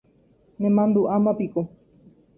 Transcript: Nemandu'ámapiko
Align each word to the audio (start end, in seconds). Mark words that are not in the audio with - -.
Nemandu'ámapiko 0.61 1.61